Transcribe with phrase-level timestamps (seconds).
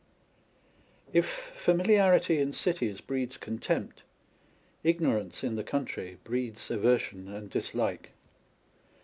[1.13, 4.01] If familiarity in cities breeds contempt,
[4.83, 8.09] ignorance in the country breeds aversion and dislike.